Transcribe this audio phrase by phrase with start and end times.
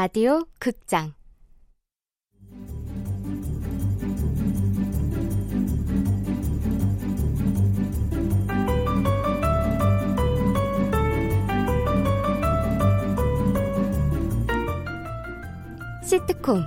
[0.00, 1.12] 라디오 극장.
[16.04, 16.62] 시트콤.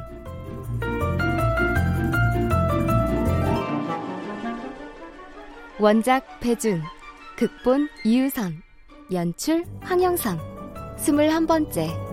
[5.80, 6.82] 원작 배준
[7.38, 8.62] 극본 이유선
[9.14, 10.38] 연출 황영선
[10.98, 12.11] 스물한 번째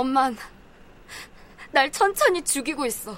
[0.00, 0.34] 엄만
[1.72, 3.16] 날 천천히 죽이고 있어.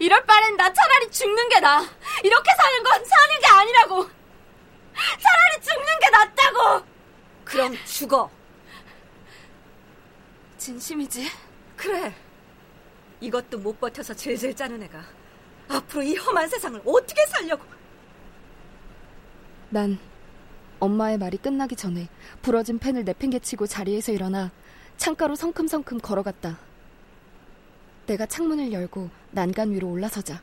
[0.00, 1.80] 이럴 바엔 나 차라리 죽는 게 나아.
[2.24, 4.10] 이렇게 사는 건 사는 게 아니라고.
[4.94, 6.86] 차라리 죽는 게 낫다고.
[7.44, 8.30] 그럼 죽어.
[10.58, 11.30] 진심이지?
[11.76, 12.12] 그래.
[13.20, 15.04] 이것도 못 버텨서 질질 짜는 애가
[15.68, 17.64] 앞으로 이 험한 세상을 어떻게 살려고.
[19.70, 19.98] 난
[20.80, 22.08] 엄마의 말이 끝나기 전에
[22.42, 24.50] 부러진 펜을 내팽개치고 자리에서 일어나
[24.96, 26.58] 창가로 성큼성큼 걸어갔다.
[28.06, 30.40] 내가 창문을 열고 난간 위로 올라서자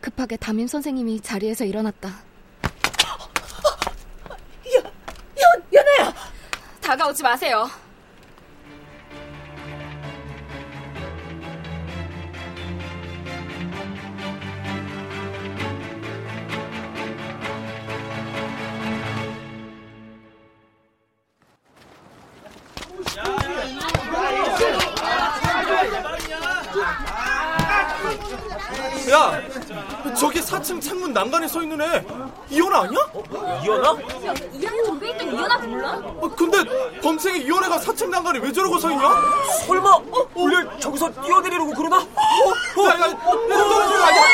[0.00, 2.08] 급하게 담임 선생님이 자리에서 일어났다.
[4.74, 6.14] 연, 연, 연아야!
[6.80, 7.68] 다가오지 마세요.
[29.10, 29.40] 야,
[30.14, 32.04] 저기 4층 창문 난간에 서 있는 애
[32.48, 33.00] 이현아 아니야?
[33.62, 33.88] 이현아?
[34.26, 35.92] 야, 이 학년 전에 있던 이현아 몰라?
[35.92, 36.58] 어, 근데
[37.00, 39.02] 범생이 이현아가 4층 난간에 왜 저러고 서 있냐?
[39.66, 40.28] 설마 어?
[40.34, 41.98] 원래 저기서 뛰어내리려고 그러나?
[41.98, 44.24] 어, 야, 야, 야, 떨어지는 거 아니야?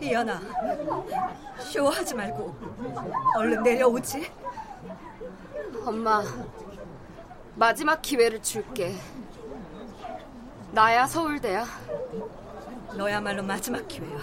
[0.00, 0.40] 이현아,
[1.58, 2.54] 쇼하지 말고
[3.36, 4.30] 얼른 내려오지.
[5.84, 6.22] 엄마,
[7.58, 8.94] 마지막 기회를 줄게.
[10.70, 11.66] 나야 서울대야.
[12.94, 14.16] 너야말로 마지막 기회야.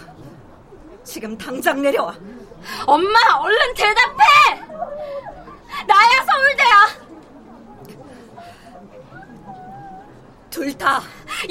[1.03, 2.15] 지금 당장 내려와.
[2.87, 4.23] 엄마, 얼른 대답해!
[5.85, 7.05] 나야 서울대야!
[10.49, 11.01] 둘 다.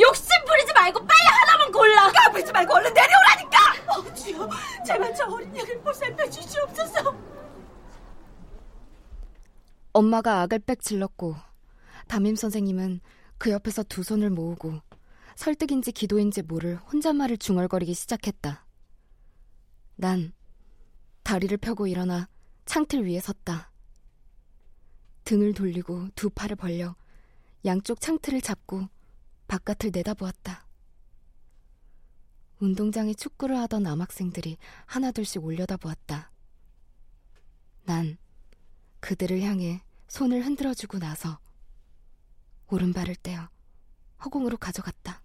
[0.01, 2.11] 욕심 부리지 말고 빨리 하나만 골라!
[2.11, 3.59] 까불지 말고 얼른 내려오라니까!
[3.93, 4.49] 어, 주여,
[4.87, 7.15] 제발 저 어린 양을 보살펴 주시옵소서.
[9.93, 11.37] 엄마가 악을 빽 질렀고
[12.07, 13.01] 담임 선생님은
[13.39, 14.81] 그 옆에서 두 손을 모으고
[15.37, 18.65] 설득인지 기도인지 모를 혼잣말을 중얼거리기 시작했다.
[19.97, 20.33] 난
[21.23, 22.29] 다리를 펴고 일어나
[22.67, 23.71] 창틀 위에 섰다.
[25.25, 26.95] 등을 돌리고 두 팔을 벌려
[27.65, 28.89] 양쪽 창틀을 잡고
[29.49, 30.67] 바깥을 내다보았다.
[32.61, 36.31] 운동장에 축구를 하던 남학생들이 하나둘씩 올려다보았다.
[37.85, 38.17] 난
[39.01, 41.39] 그들을 향해 손을 흔들어주고 나서
[42.71, 43.49] 오른발을 떼어
[44.25, 45.21] 허공으로 가져갔다.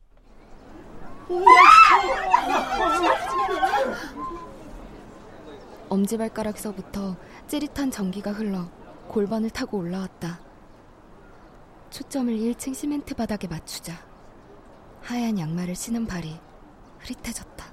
[5.90, 7.16] 엄지발가락서부터
[7.48, 8.70] 찌릿한 전기가 흘러
[9.08, 10.40] 골반을 타고 올라왔다.
[11.90, 13.94] 초점을 1층 시멘트 바닥에 맞추자
[15.02, 16.40] 하얀 양말을 신은 발이
[17.00, 17.66] 흐릿해졌다.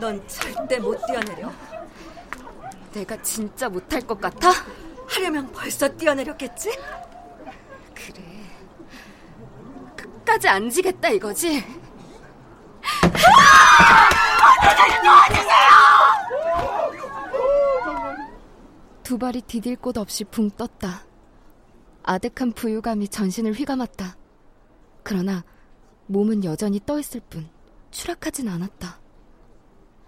[0.00, 1.52] 넌 절대 못 뛰어내려.
[2.92, 4.50] 내가 진짜 못할 것 같아?
[5.16, 6.70] 하려면 벌써 뛰어내렸겠지?
[7.94, 8.22] 그래.
[9.96, 11.64] 끝까지 안 지겠다 이거지?
[19.02, 21.06] 두 발이 디딜 곳 없이 붕 떴다.
[22.02, 24.16] 아득한 부유감이 전신을 휘감았다.
[25.02, 25.44] 그러나
[26.06, 27.48] 몸은 여전히 떠있을 뿐
[27.90, 29.00] 추락하진 않았다.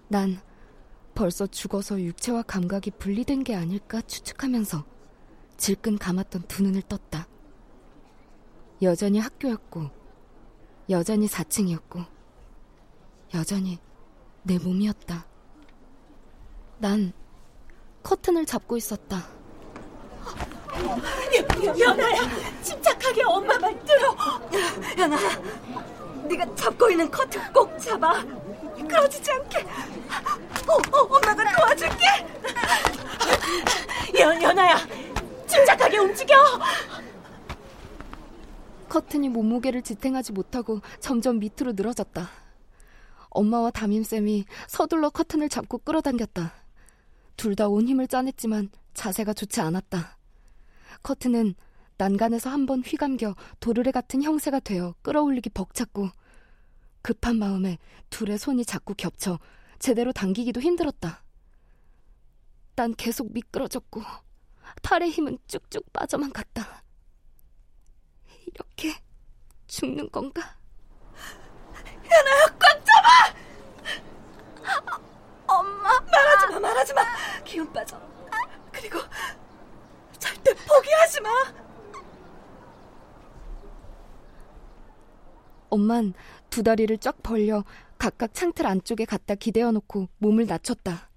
[0.09, 0.41] 난
[1.15, 4.98] 벌써 죽어서 육체와 감각이 분리된 게 아닐까 추측하면서
[5.59, 7.27] 질끈 감았던 두 눈을 떴다.
[8.81, 9.91] 여전히 학교였고,
[10.89, 12.07] 여전히 4층이었고,
[13.35, 13.79] 여전히
[14.45, 15.27] 내 몸이었다.
[16.79, 17.13] 난
[18.05, 19.27] 커튼을 잡고 있었다.
[21.77, 22.21] 연아야,
[22.63, 24.17] 침착하게 엄마 말 들어.
[24.97, 25.19] 연아,
[26.29, 28.25] 네가 잡고 있는 커튼 꼭 잡아.
[28.77, 29.67] 그러지지 않게.
[30.69, 32.05] 어, 어, 엄마가 도와줄게.
[34.21, 34.77] 연, 연아야,
[35.49, 36.35] 침착하게 움직여.
[38.89, 42.29] 커튼이 몸무게를 지탱하지 못하고 점점 밑으로 늘어졌다.
[43.31, 46.53] 엄마와 담임쌤이 서둘러 커튼을 잡고 끌어당겼다.
[47.37, 50.17] 둘 다 온 힘을 짜냈지만 자세가 좋지 않았다.
[51.03, 51.55] 커튼은
[51.99, 56.09] 난간에서 한 번 휘감겨 도르래 같은 형세가 되어 끌어올리기 벅찼고
[57.03, 57.79] 급한 마음에
[58.11, 59.39] 둘의 손이 자꾸 겹쳐
[59.79, 61.23] 제대로 당기기도 힘들었다.
[62.75, 64.03] 난 계속 미끄러졌고
[64.83, 66.83] 팔의 힘은 쭉쭉 빠져만 갔다.
[68.47, 68.95] 이렇게
[69.67, 70.57] 죽는 건가?
[72.11, 73.35] 야나야 꽉 잡아!
[75.47, 77.03] 엄마 말하지 마 말하지 마
[77.45, 78.01] 기운 빠져
[78.73, 78.99] 그리고
[80.19, 81.31] 절대 포기하지 마
[85.71, 86.15] 엄만
[86.51, 87.65] 두 다리를 쫙 벌려
[87.99, 91.11] 각각 창틀 안쪽에 갖다 기대어 놓고 몸을 낮췄다.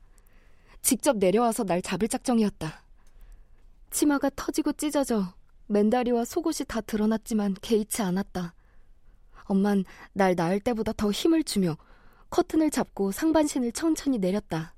[0.82, 2.81] 직접 내려와서 날 잡을 작정이었다.
[3.92, 5.34] 치마가 터지고 찢어져
[5.68, 8.54] 맨다리와 속옷이 다 드러났지만 개의치 않았다.
[9.44, 9.84] 엄만
[10.14, 11.78] 날 낳을 때보다 더 힘을 주며
[12.30, 14.74] 커튼을 잡고 상반신을 천천히 내렸다.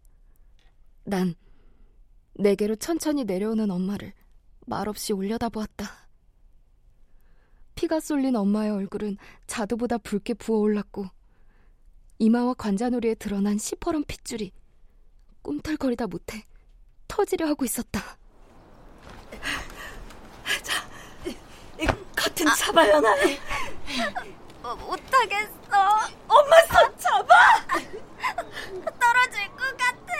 [1.03, 1.35] 난
[2.33, 4.13] 내게로 천천히 내려오는 엄마를
[4.65, 5.85] 말없이 올려다보았다.
[7.75, 11.05] 피가 쏠린 엄마의 얼굴은 자두보다 붉게 부어올랐고
[12.19, 14.51] 이마와 관자놀이에 드러난 시퍼런 핏줄이
[15.41, 16.43] 꿈틀거리다 못해
[17.07, 18.17] 터지려 하고 있었다.
[20.61, 20.83] 자,
[21.79, 21.85] 이
[22.15, 23.13] 커튼 잡아요 나.
[24.63, 25.51] 어, 못하겠어.
[26.27, 27.59] 엄마 손 잡아!
[28.99, 30.13] 떨어질 것 같아.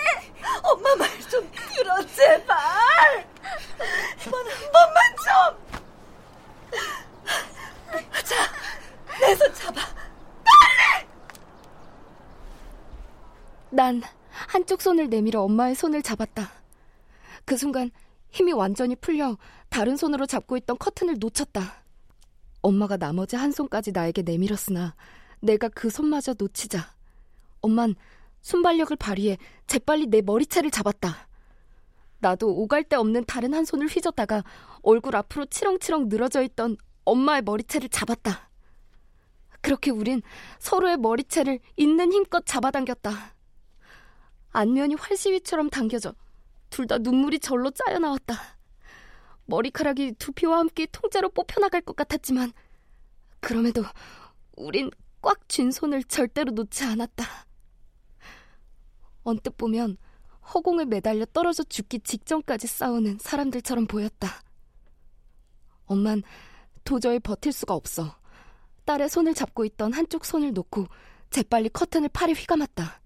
[0.63, 2.55] 엄마 말 좀 들어 제발!
[4.25, 5.57] 이번 한 번만 좀!
[8.23, 8.35] 자,
[9.19, 9.81] 내 손 잡아.
[13.69, 16.51] 난 한쪽 손을 내밀어 엄마의 손을 잡았다.
[17.45, 17.89] 그 순간
[18.33, 19.37] 힘이 완전히 풀려
[19.69, 21.83] 다른 손으로 잡고 있던 커튼을 놓쳤다.
[22.63, 24.95] 엄마가 나머지 한 손까지 나에게 내밀었으나
[25.39, 26.95] 내가 그 손마저 놓치자
[27.61, 27.95] 엄만
[28.41, 29.37] 순발력을 발휘해
[29.67, 31.27] 재빨리 내 머리채를 잡았다.
[32.19, 34.43] 나도 오갈 데 없는 다른 한 손을 휘젓다가
[34.81, 38.49] 얼굴 앞으로 치렁치렁 늘어져 있던 엄마의 머리채를 잡았다.
[39.61, 40.23] 그렇게 우린
[40.57, 43.35] 서로의 머리채를 있는 힘껏 잡아당겼다.
[44.53, 46.15] 안면이 활시위처럼 당겨져
[46.73, 48.57] 둘 다 눈물이 절로 짜여 나왔다.
[49.45, 52.51] 머리카락이 두피와 함께 통째로 뽑혀나갈 것 같았지만
[53.39, 53.83] 그럼에도
[54.57, 54.89] 우린
[55.21, 57.25] 꽉 쥔 손을 절대로 놓지 않았다.
[59.23, 59.97] 언뜻 보면
[60.51, 64.41] 허공에 매달려 떨어져 죽기 직전까지 싸우는 사람들처럼 보였다.
[65.85, 66.23] 엄만
[66.83, 68.17] 도저히 버틸 수가 없어.
[68.85, 70.87] 딸의 손을 잡고 있던 한쪽 손을 놓고
[71.29, 73.02] 재빨리 커튼을 팔에 휘감았다.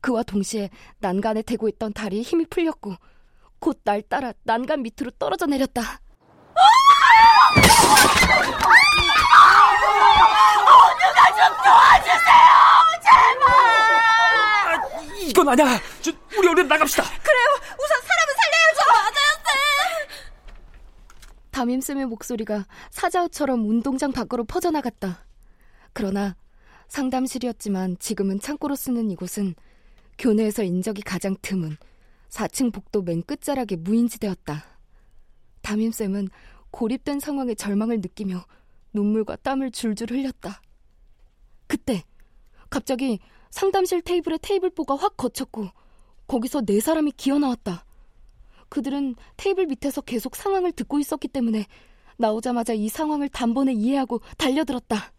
[0.00, 2.94] 그와 동시에 난간에 대고 있던 다리에 힘이 풀렸고
[3.58, 6.00] 곧 날 따라 난간 밑으로 떨어져 내렸다.
[10.98, 12.52] 누가 좀 도와주세요
[13.02, 13.48] 제발
[14.66, 14.80] 아,
[15.20, 15.80] 이건 아니야.
[16.02, 17.02] 저, 우리 얼른 나갑시다.
[17.02, 17.46] 그래요
[17.78, 20.08] 우선 사람을 살려야죠 맞아요 쌤
[21.52, 25.24] 담임쌤의 목소리가 사자우처럼 운동장 밖으로 퍼져나갔다.
[25.92, 26.36] 그러나
[26.88, 29.54] 상담실이었지만 지금은 창고로 쓰는 이곳은
[30.18, 31.76] 교내에서 인적이 가장 드문
[32.28, 34.64] 4층 복도 맨 끝자락의 무인지대였다.
[35.62, 36.28] 담임쌤은
[36.70, 38.44] 고립된 상황에 절망을 느끼며
[38.92, 40.60] 눈물과 땀을 줄줄 흘렸다.
[41.66, 42.04] 그때
[42.70, 43.18] 갑자기
[43.50, 45.68] 상담실 테이블에 테이블보가 확 거쳤고
[46.26, 47.84] 거기서 네 사람이 기어 나왔다.
[48.68, 51.66] 그들은 테이블 밑에서 계속 상황을 듣고 있었기 때문에
[52.18, 55.12] 나오자마자 이 상황을 단번에 이해하고 달려들었다.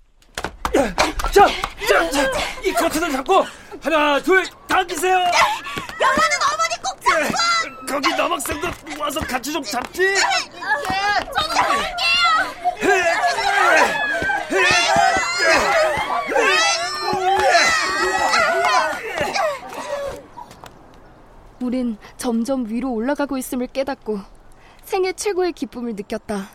[1.37, 1.45] 자,
[1.87, 2.31] 자, 자,
[2.65, 3.45] 이 커튼을 잡고
[3.79, 5.13] 하나, 둘, 당기세요.
[5.13, 8.67] 영화는 어머니 꼭 잡고 거기 남학생도
[8.99, 10.15] 와서 같이 좀 잡지.
[10.15, 11.97] 저도 할게요
[21.61, 24.21] 우린 점점 위로 올라가고 있음을 깨닫고
[24.83, 26.49] 생애 최고의 기쁨을 느꼈다.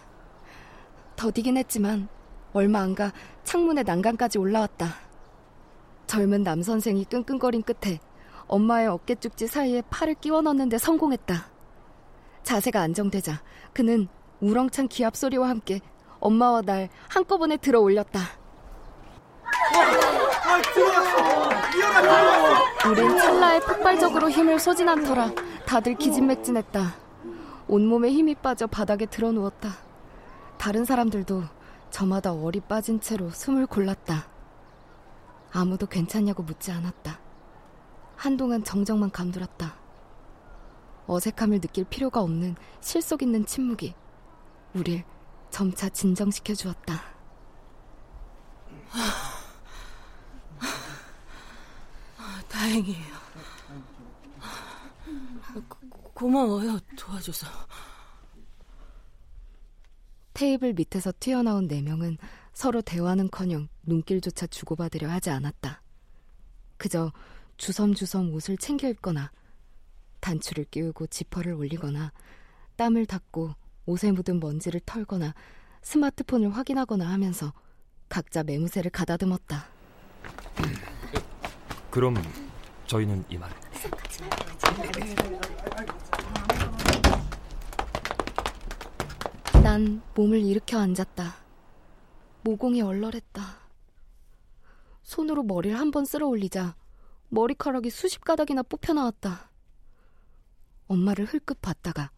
[1.15, 2.09] 더디긴 했지만
[2.53, 3.13] 얼마 안가
[3.45, 4.95] 창문의 난간까지 올라왔다.
[6.07, 8.01] 젊은 남선생이 끙끙거린 끝에
[8.47, 11.47] 엄마의 어깨 쪽지 사이에 팔을 끼워 넣는데 성공했다.
[12.43, 13.41] 자세가 안정되자
[13.73, 14.09] 그는
[14.41, 15.81] 우렁찬 기합 소리와 함께
[16.21, 18.21] 엄마와 날 한꺼번에 들어 올렸다.
[22.87, 25.31] 우린 찰나에 폭발적으로 힘을 소진한 터라
[25.67, 26.95] 다들 기진맥진했다.
[27.69, 29.71] 온몸에 힘이 빠져 바닥에 드러 누웠다.
[30.59, 31.43] 다른 사람들도
[31.93, 34.27] 저마다 얼이 빠진 채로 숨을 골랐다.
[35.53, 37.21] 아무도 괜찮냐고 묻지 않았다.
[38.17, 39.77] 한동안 정적만 감돌았다.
[41.07, 43.95] 어색함을 느낄 필요가 없는 실속 있는 침묵이
[44.75, 45.05] 우릴
[45.51, 47.03] 점차 진정시켜 주었다.
[52.49, 53.15] 다행이에요.
[56.15, 57.47] 고, 마워요 도와줘서.
[60.43, 62.19] 테이블 밑에서 튀어나온 네 명은
[62.53, 65.81] 서로 대화는커녕 눈길조차 주고받으려 하지 않았다.
[66.79, 67.13] 그저
[67.59, 69.31] 주섬주섬 옷을 챙겨 입거나
[70.19, 72.11] 단추를 끼우고 지퍼를 올리거나
[72.75, 73.55] 땀을 닦고
[73.87, 75.33] 옷에 묻은 먼지를 털거나
[75.83, 77.53] 스마트폰을 확인하거나 하면서
[78.09, 79.69] 각자 매무새를 가다듬었다.
[81.89, 82.17] 그럼
[82.89, 83.49] 저희는 이만.
[89.63, 91.37] 난 몸을 일으켜 앉았다.
[92.43, 93.43] 모공이 얼얼했다.
[95.03, 96.75] 손으로 머리를 한 번 쓸어 올리자
[97.29, 99.51] 머리카락이 수십 가닥이나 뽑혀 나왔다.
[100.89, 102.11] 엄마를 흘끗 봤다가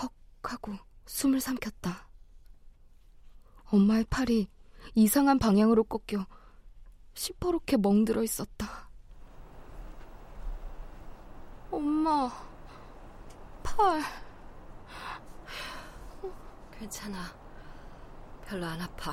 [0.00, 0.74] 헉 하고
[1.06, 2.08] 숨을 삼켰다.
[3.66, 4.48] 엄마의 팔이
[4.94, 6.24] 이상한 방향으로 꺾여
[7.14, 8.88] 시퍼렇게 멍들어 있었다.
[11.70, 12.30] 엄마,
[13.62, 14.00] 팔.
[16.78, 17.18] 괜찮아.
[18.46, 19.12] 별로 안 아파.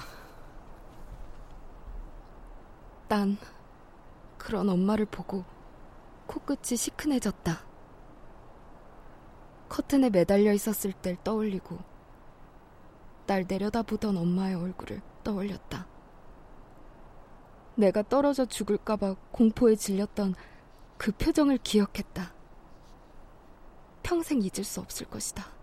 [3.07, 3.38] 난
[4.38, 5.43] 그런 엄마를 보고
[6.27, 7.60] 코끝이 시큰해졌다.
[9.67, 11.79] 커튼에 매달려 있었을 때 떠올리고
[13.25, 15.88] 날 내려다보던 엄마의 얼굴을 떠올렸다.
[17.75, 20.36] 내가 떨어져 죽을까봐 공포에 질렸던
[20.98, 22.31] 그 표정을 기억했다.
[24.03, 25.54] 평생 잊을 수 없을 것이다.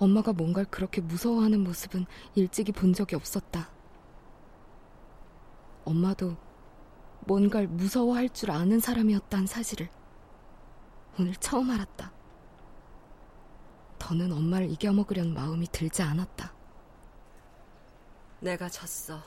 [0.00, 3.70] 엄마가 뭔가를 그렇게 무서워하는 모습은 일찍이 본 적이 없었다.
[5.84, 6.36] 엄마도
[7.26, 9.90] 뭔가를 무서워할 줄 아는 사람이었다는 사실을
[11.18, 12.12] 오늘 처음 알았다.
[13.98, 16.54] 더는 엄마를 이겨먹으려는 마음이 들지 않았다.
[18.40, 19.22] 내가 졌어.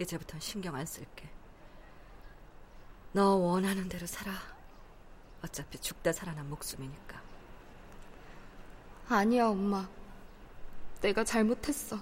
[0.00, 1.28] 이제부턴 신경 안 쓸게.
[3.10, 4.32] 너 원하는 대로 살아.
[5.44, 7.21] 어차피 죽다 살아난 목숨이니까.
[9.08, 9.88] 아니야, 엄마.
[11.00, 11.98] 내가 잘못했어.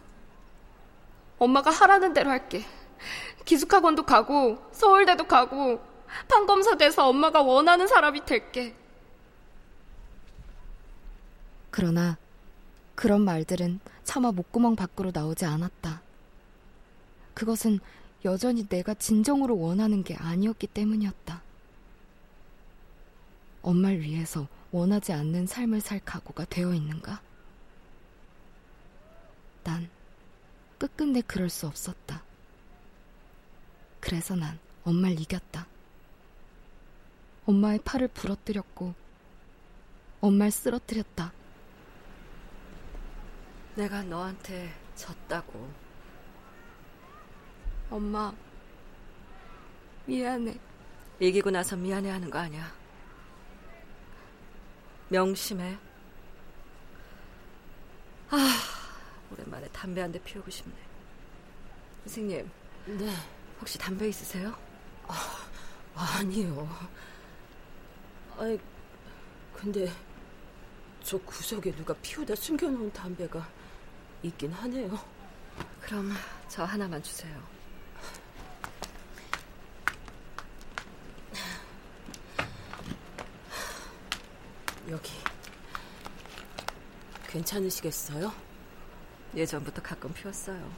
[1.39, 2.65] 엄마가 하라는 대로 할게.
[3.45, 5.81] 기숙학원도 가고, 서울대도 가고,
[6.29, 8.77] 판검사 돼서 엄마가 원하는 사람이 될게.
[11.71, 12.19] 그러나
[12.95, 16.03] 그런 말들은 차마 목구멍 밖으로 나오지 않았다.
[17.33, 17.81] 그것은
[18.25, 21.43] 여전히 내가 진정으로 원하는 게 아니었기 때문이었다.
[23.63, 27.21] 엄마를 위해서 원하지 않는 삶을 살 각오가 되어 있는가?
[29.65, 29.91] 난
[30.79, 32.23] 끝끝내 그럴 수 없었다.
[34.01, 35.67] 그래서 난 엄마를 이겼다.
[37.47, 38.95] 엄마의 팔을 부러뜨렸고,
[40.21, 41.33] 엄마를 쓰러뜨렸다.
[43.75, 45.69] 내가 너한테 졌다고.
[47.91, 48.33] 엄마,
[50.07, 50.59] 미안해.
[51.19, 52.80] 이기고 나서 미안해 하는 거 아니야.
[55.11, 55.77] 명심해.
[58.31, 58.57] 아,
[59.33, 60.75] 오랜만에 담배 한 대 피우고 싶네.
[62.05, 62.51] 선생님.
[62.87, 63.15] 네.
[63.61, 64.57] 혹시 담배 있으세요?
[65.07, 65.47] 아,
[66.19, 66.69] 아니요.
[68.39, 68.59] 아이,
[69.53, 69.91] 근데
[71.03, 73.47] 저 구석에 누가 피우다 숨겨놓은 담배가
[74.23, 74.99] 있긴 하네요.
[75.81, 76.13] 그럼
[76.49, 77.37] 저 하나만 주세요.
[84.91, 85.13] 여기
[87.29, 88.33] 괜찮으시겠어요?
[89.37, 90.69] 예전부터 가끔 피웠어요.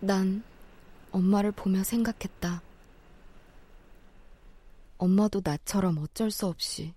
[0.00, 0.42] 난
[1.12, 2.60] 엄마를 보며 생각했다.
[4.98, 6.92] 엄마도 나처럼 어쩔 수 없이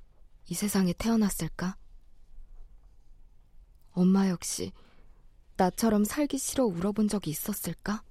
[0.48, 1.77] 이 세상에 태어났을까?
[3.94, 4.72] 엄마 역시
[5.57, 8.03] 나처럼 살기 싫어 울어본 적이 있었을까?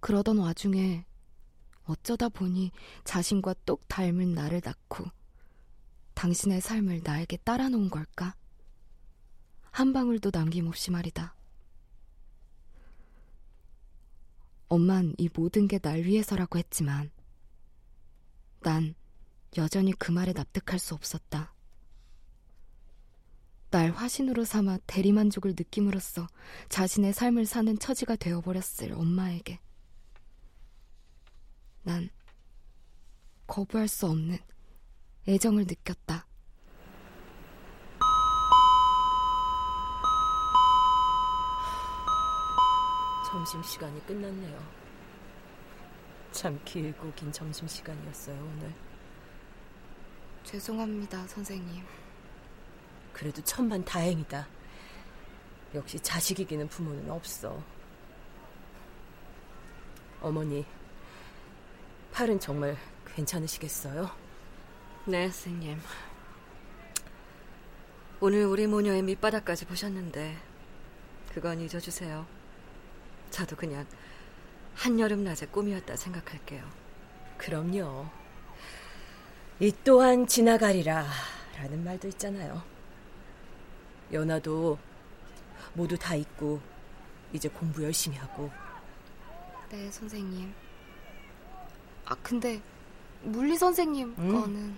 [0.00, 1.06] 그러던 와중에
[1.84, 2.72] 어쩌다 보니
[3.04, 5.04] 자신과 똑 닮은 나를 낳고
[6.14, 8.34] 당신의 삶을 나에게 따라 놓은 걸까?
[9.70, 11.34] 한 방울도 남김없이 말이다.
[14.68, 17.10] 엄만 이 모든 게 날 위해서라고 했지만
[18.60, 18.94] 난
[19.56, 21.52] 여전히 그 말에 납득할 수 없었다.
[23.72, 26.26] 날 화신으로 삼아 대리만족을 느낌으로써
[26.68, 29.60] 자신의 삶을 사는 처지가 되어버렸을 엄마에게.
[31.82, 32.10] 난
[33.46, 34.36] 거부할 수 없는
[35.26, 36.26] 애정을 느꼈다.
[43.26, 44.82] 점심시간이 끝났네요.
[46.30, 48.74] 참 길고 긴 점심시간이었어요, 오늘.
[50.44, 52.01] 죄송합니다, 선생님.
[53.12, 54.46] 그래도 천만 다행이다.
[55.74, 57.62] 역시 자식 이기는 부모는 없어.
[60.20, 60.64] 어머니,
[62.12, 62.76] 팔은 정말
[63.14, 64.10] 괜찮으시겠어요?
[65.06, 65.80] 네, 선생님.
[68.20, 70.36] 오늘 우리 모녀의 밑바닥까지 보셨는데
[71.34, 72.24] 그건 잊어주세요.
[73.30, 73.86] 저도 그냥
[74.74, 76.62] 한여름 낮의 꿈이었다 생각할게요.
[77.36, 78.06] 그럼요.
[79.58, 81.06] 이 또한 지나가리라
[81.56, 82.62] 라는 말도 있잖아요.
[84.12, 84.78] 연아도
[85.74, 86.60] 모두 다 잊고
[87.32, 88.50] 이제 공부 열심히 하고
[89.70, 90.52] 네, 선생님.
[92.04, 92.60] 아, 근데
[93.22, 94.32] 물리 선생님 음.
[94.32, 94.74] 거는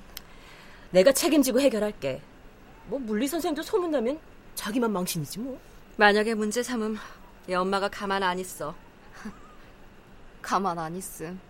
[0.92, 2.22] 내가 책임지고 해결할게.
[2.86, 4.20] 뭐 물리 선생도 소문나면
[4.54, 5.58] 자기만 망신이지 뭐.
[5.96, 6.96] 만약에 문제 삼음
[7.48, 8.74] 얘 엄마가 가만 안 있어.
[10.42, 11.40] 가만 안 있음.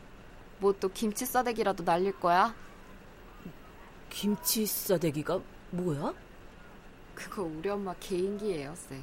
[0.58, 2.54] 뭐 또 김치 싸대기라도 날릴 거야?
[4.08, 6.14] 김치 싸대기가 뭐야?
[7.14, 9.02] 그거 우리 엄마 개인기예요, 쌤.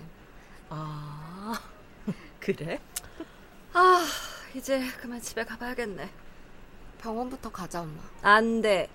[0.70, 1.60] 아
[2.40, 2.80] 그래?
[3.74, 4.06] 아,
[4.54, 6.10] 이제 그만 집에 가봐야겠네.
[7.00, 8.02] 병원부터 가자, 엄마.
[8.22, 8.90] 안 돼.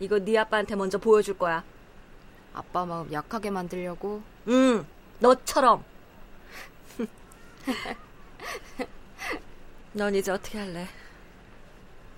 [0.00, 1.62] 이거 네 아빠한테 먼저 보여줄 거야.
[2.54, 4.86] 아빠 마음 약하게 만들려고 응,
[5.20, 5.84] 너처럼.
[9.92, 10.88] 넌 이제 어떻게 할래?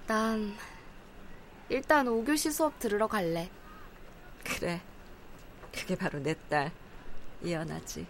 [0.06, 0.56] 난
[1.68, 3.50] 일단 5교시 수업 들으러 갈래.
[4.44, 4.80] 그래.
[5.74, 6.70] 그게 바로 내 딸,
[7.42, 8.06] 이연아지.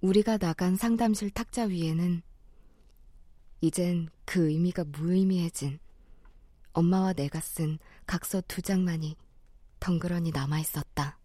[0.00, 2.22] 우리가 나간 상담실 탁자 위에는
[3.60, 5.80] 이젠 그 의미가 무의미해진
[6.72, 9.16] 엄마와 내가 쓴 각서 두 장만이
[9.80, 11.18] 덩그러니 남아 있었다.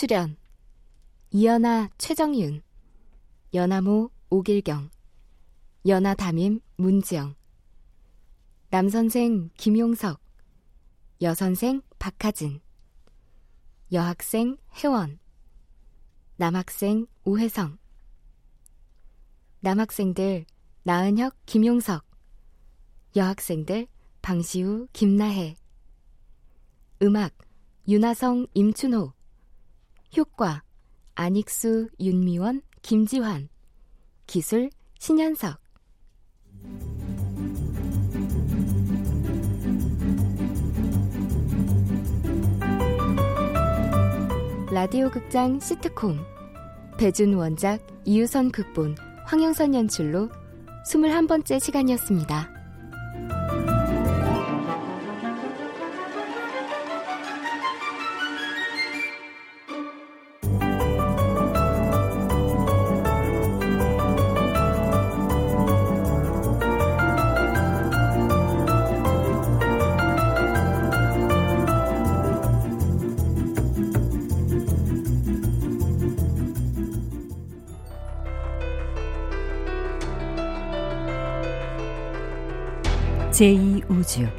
[0.00, 0.38] 출연.
[1.30, 2.62] 이연아 최정윤.
[3.52, 4.88] 연하모 오길경.
[5.86, 7.34] 연하 담임 문지영.
[8.70, 10.18] 남선생 김용석.
[11.20, 12.62] 여선생 박하진.
[13.92, 15.18] 여학생 혜원.
[16.36, 17.76] 남학생 오혜성.
[19.60, 20.46] 남학생들
[20.82, 22.06] 나은혁 김용석.
[23.16, 23.86] 여학생들
[24.22, 25.56] 방시우 김나혜.
[27.02, 27.36] 음악
[27.86, 29.19] 윤하성 임춘호
[30.16, 30.62] 효과
[31.14, 33.48] 안익수 윤미원 김지환.
[34.26, 35.60] 기술 신현석.
[44.72, 46.18] 라디오 극장 시트콤.
[46.98, 48.96] 배준 원작 이유선 극본
[49.26, 50.28] 황영선 연출로
[50.86, 52.59] 21번째 시간이었습니다.
[83.40, 84.30] 제2우주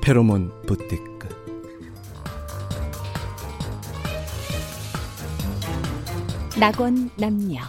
[0.00, 1.28] 페로몬 부티크
[6.58, 7.60] 낙원 남녀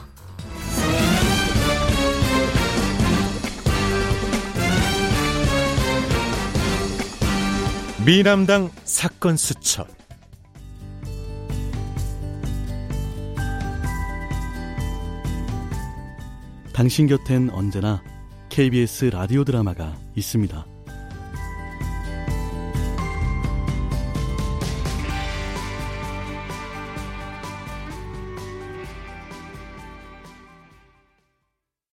[8.06, 9.88] 미남당 사건 수첩
[16.72, 18.04] 당신 곁엔 언제나
[18.50, 20.75] KBS 라디오 드라마가 있습니다.